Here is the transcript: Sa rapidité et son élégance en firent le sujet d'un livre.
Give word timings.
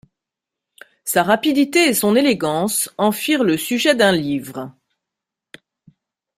Sa 1.05 1.21
rapidité 1.21 1.89
et 1.89 1.93
son 1.93 2.15
élégance 2.15 2.89
en 2.97 3.11
firent 3.11 3.43
le 3.43 3.55
sujet 3.55 3.93
d'un 3.93 4.11
livre. 4.11 4.75